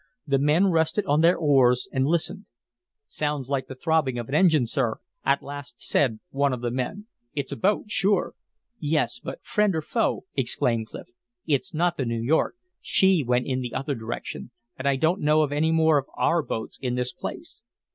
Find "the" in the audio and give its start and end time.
0.25-0.39, 3.67-3.75, 6.61-6.71, 11.97-12.05, 13.61-13.75